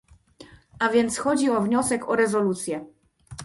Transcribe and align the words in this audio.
A 0.79 0.89
więc 0.89 1.17
chodzi 1.19 1.49
o 1.49 1.61
wniosek 1.61 2.09
o 2.09 2.15
rezolucję 2.15 2.85